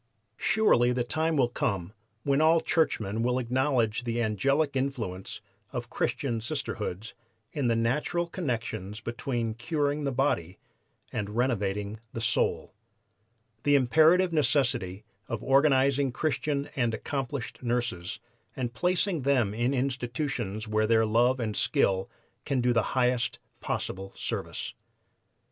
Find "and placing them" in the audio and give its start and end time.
18.55-19.53